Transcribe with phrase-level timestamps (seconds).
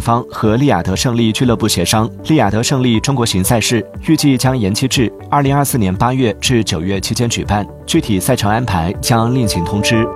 [0.00, 2.10] 方和利雅得胜利俱乐部协商。
[2.24, 10.06] 利雅得胜利中国行赛事预计将延期至二零二四年八月至九月期间举办具体赛程安排将另行通知。